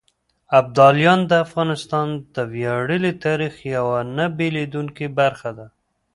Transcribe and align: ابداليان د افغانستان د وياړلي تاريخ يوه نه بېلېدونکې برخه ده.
ابداليان 0.59 1.19
د 1.27 1.31
افغانستان 1.45 2.07
د 2.35 2.37
وياړلي 2.53 3.13
تاريخ 3.25 3.53
يوه 3.75 3.99
نه 4.17 4.25
بېلېدونکې 4.37 5.07
برخه 5.19 5.49
ده. 5.57 5.67